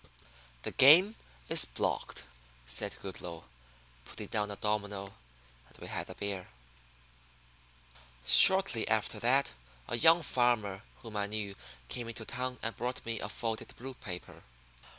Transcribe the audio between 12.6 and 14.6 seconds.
and brought me a folded blue paper.